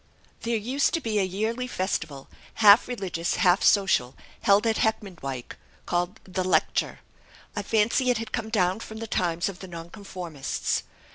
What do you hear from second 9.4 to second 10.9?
of the Nonconformists.